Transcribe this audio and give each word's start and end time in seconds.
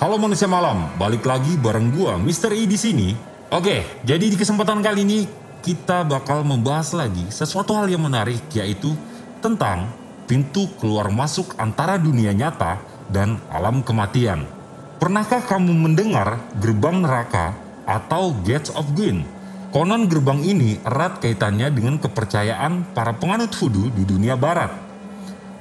Halo 0.00 0.16
manusia 0.16 0.48
malam, 0.48 0.88
balik 0.96 1.28
lagi 1.28 1.60
bareng 1.60 1.92
gua 1.92 2.16
Mr. 2.16 2.56
E 2.56 2.64
di 2.64 2.80
sini. 2.80 3.12
Oke, 3.52 3.84
jadi 4.00 4.32
di 4.32 4.32
kesempatan 4.32 4.80
kali 4.80 5.04
ini 5.04 5.28
kita 5.60 6.08
bakal 6.08 6.40
membahas 6.40 6.96
lagi 6.96 7.28
sesuatu 7.28 7.76
hal 7.76 7.84
yang 7.84 8.08
menarik 8.08 8.40
yaitu 8.56 8.96
tentang 9.44 9.92
pintu 10.24 10.72
keluar 10.80 11.12
masuk 11.12 11.52
antara 11.60 12.00
dunia 12.00 12.32
nyata 12.32 12.80
dan 13.12 13.36
alam 13.52 13.84
kematian. 13.84 14.48
Pernahkah 14.96 15.44
kamu 15.44 15.68
mendengar 15.68 16.48
gerbang 16.56 17.04
neraka 17.04 17.52
atau 17.84 18.32
Gates 18.40 18.72
of 18.72 18.88
Gwyn? 18.96 19.20
Konon 19.68 20.08
gerbang 20.08 20.40
ini 20.40 20.80
erat 20.80 21.20
kaitannya 21.20 21.68
dengan 21.68 22.00
kepercayaan 22.00 22.96
para 22.96 23.20
penganut 23.20 23.52
voodoo 23.52 23.92
di 23.92 24.08
dunia 24.08 24.32
barat. 24.32 24.72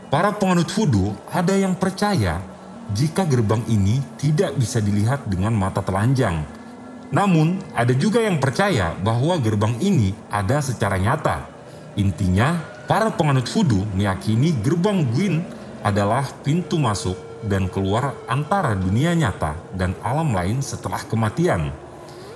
Para 0.07 0.31
penganut 0.31 0.71
voodoo 0.71 1.11
ada 1.27 1.59
yang 1.59 1.75
percaya 1.75 2.39
jika 2.93 3.25
gerbang 3.29 3.61
ini 3.69 4.01
tidak 4.17 4.57
bisa 4.57 4.81
dilihat 4.81 5.29
dengan 5.29 5.53
mata 5.53 5.85
telanjang. 5.85 6.41
Namun, 7.09 7.57
ada 7.73 7.93
juga 7.93 8.21
yang 8.21 8.37
percaya 8.37 8.93
bahwa 9.01 9.37
gerbang 9.41 9.77
ini 9.81 10.13
ada 10.29 10.61
secara 10.61 10.97
nyata. 11.01 11.45
Intinya, 11.97 12.61
para 12.85 13.09
penganut 13.09 13.49
voodoo 13.49 13.85
meyakini 13.97 14.53
gerbang 14.61 15.05
Gwyn 15.09 15.41
adalah 15.81 16.25
pintu 16.45 16.77
masuk 16.77 17.17
dan 17.45 17.71
keluar 17.71 18.13
antara 18.29 18.75
dunia 18.75 19.15
nyata 19.17 19.57
dan 19.73 19.97
alam 20.05 20.33
lain 20.33 20.61
setelah 20.61 21.01
kematian. 21.05 21.73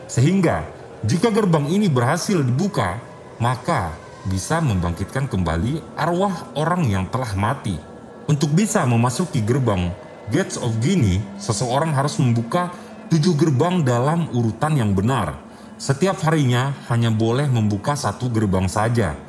Sehingga, 0.09 0.65
jika 1.03 1.29
gerbang 1.29 1.67
ini 1.69 1.91
berhasil 1.91 2.39
dibuka, 2.41 2.97
maka 3.37 3.93
bisa 4.23 4.63
membangkitkan 4.63 5.27
kembali 5.27 5.99
arwah 5.99 6.47
orang 6.55 6.87
yang 6.87 7.05
telah 7.11 7.35
mati. 7.35 7.75
Untuk 8.23 8.55
bisa 8.55 8.87
memasuki 8.87 9.43
gerbang 9.43 9.91
Gates 10.31 10.55
of 10.55 10.79
Guinea, 10.79 11.19
seseorang 11.35 11.91
harus 11.91 12.15
membuka 12.15 12.71
tujuh 13.11 13.35
gerbang 13.35 13.83
dalam 13.83 14.31
urutan 14.31 14.79
yang 14.79 14.95
benar. 14.95 15.35
Setiap 15.75 16.23
harinya 16.23 16.71
hanya 16.87 17.11
boleh 17.11 17.49
membuka 17.51 17.91
satu 17.97 18.31
gerbang 18.31 18.71
saja. 18.71 19.19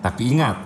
Tapi 0.00 0.32
ingat, 0.32 0.56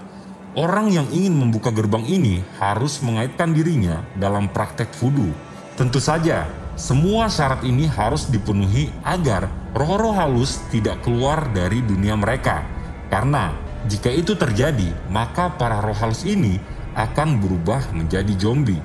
orang 0.54 0.86
yang 0.92 1.10
ingin 1.10 1.34
membuka 1.34 1.74
gerbang 1.74 2.06
ini 2.06 2.46
harus 2.62 3.02
mengaitkan 3.02 3.50
dirinya 3.50 4.06
dalam 4.14 4.46
praktek 4.46 4.94
voodoo. 4.94 5.34
Tentu 5.74 5.98
saja, 5.98 6.46
semua 6.78 7.26
syarat 7.26 7.66
ini 7.66 7.90
harus 7.90 8.30
dipenuhi 8.30 8.94
agar 9.02 9.50
roh-roh 9.74 10.14
halus 10.14 10.62
tidak 10.70 11.02
keluar 11.02 11.50
dari 11.50 11.82
dunia 11.82 12.14
mereka. 12.14 12.62
Karena 13.10 13.50
jika 13.90 14.14
itu 14.14 14.38
terjadi, 14.38 14.94
maka 15.10 15.50
para 15.58 15.82
roh 15.82 15.96
halus 15.96 16.22
ini 16.22 16.62
akan 16.94 17.42
berubah 17.42 17.90
menjadi 17.90 18.30
zombie. 18.38 18.80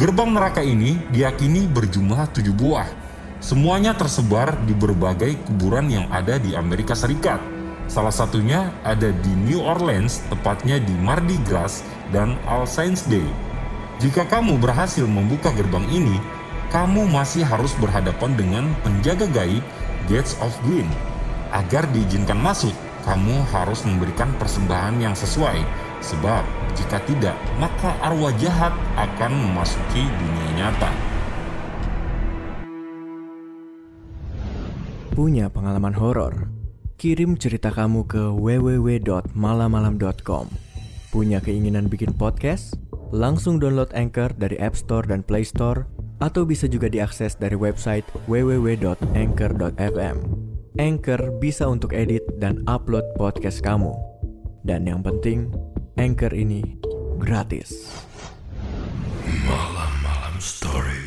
Gerbang 0.00 0.32
neraka 0.32 0.64
ini 0.64 0.96
diyakini 1.12 1.68
berjumlah 1.68 2.32
tujuh 2.32 2.56
buah. 2.56 2.88
Semuanya 3.44 3.92
tersebar 3.92 4.56
di 4.64 4.72
berbagai 4.72 5.36
kuburan 5.44 5.84
yang 5.92 6.08
ada 6.08 6.40
di 6.40 6.56
Amerika 6.56 6.96
Serikat. 6.96 7.36
Salah 7.92 8.14
satunya 8.14 8.72
ada 8.88 9.12
di 9.12 9.32
New 9.44 9.60
Orleans, 9.60 10.24
tepatnya 10.32 10.80
di 10.80 10.96
Mardi 10.96 11.36
Gras 11.44 11.84
dan 12.08 12.40
All 12.48 12.64
Saints 12.64 13.04
Day. 13.04 13.26
Jika 14.00 14.24
kamu 14.24 14.56
berhasil 14.56 15.04
membuka 15.04 15.52
gerbang 15.52 15.84
ini, 15.92 16.16
kamu 16.72 17.04
masih 17.12 17.44
harus 17.44 17.76
berhadapan 17.76 18.32
dengan 18.32 18.64
penjaga 18.80 19.28
gaib 19.28 19.60
Gates 20.08 20.40
of 20.40 20.56
Green. 20.64 20.88
Agar 21.52 21.84
diizinkan 21.92 22.40
masuk, 22.40 22.72
kamu 23.02 23.42
harus 23.50 23.82
memberikan 23.84 24.32
persembahan 24.38 25.00
yang 25.02 25.14
sesuai, 25.14 25.64
sebab 26.02 26.44
jika 26.78 26.98
tidak, 27.04 27.36
maka 27.58 27.94
arwah 28.00 28.32
jahat 28.38 28.72
akan 28.96 29.32
memasuki 29.34 30.06
dunia 30.06 30.50
nyata. 30.58 30.92
Punya 35.12 35.52
pengalaman 35.52 35.92
horor? 35.92 36.48
Kirim 36.96 37.36
cerita 37.36 37.68
kamu 37.68 38.08
ke 38.08 38.32
www.malamalam.com. 38.32 40.48
Punya 41.12 41.44
keinginan 41.44 41.92
bikin 41.92 42.16
podcast? 42.16 42.80
Langsung 43.12 43.60
download 43.60 43.92
Anchor 43.92 44.32
dari 44.32 44.56
App 44.56 44.72
Store 44.72 45.04
dan 45.04 45.20
Play 45.20 45.44
Store 45.44 45.84
atau 46.24 46.48
bisa 46.48 46.64
juga 46.64 46.88
diakses 46.88 47.36
dari 47.36 47.52
website 47.52 48.08
www.anchor.fm. 48.24 50.16
Anchor 50.80 51.36
bisa 51.36 51.68
untuk 51.68 51.92
edit 51.92 52.24
dan 52.40 52.64
upload 52.64 53.04
podcast 53.20 53.60
kamu. 53.60 53.92
Dan 54.64 54.88
yang 54.88 55.04
penting, 55.04 55.52
Anchor 56.00 56.32
ini 56.32 56.64
gratis. 57.20 57.92
Malam-malam 59.44 60.36
story. 60.40 61.01